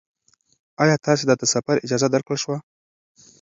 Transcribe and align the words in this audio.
ایا 0.81 0.95
تاسې 1.05 1.23
ته 1.29 1.35
د 1.37 1.43
سفر 1.53 1.75
اجازه 1.85 2.07
درکړل 2.09 2.37
شوه؟ 2.43 2.57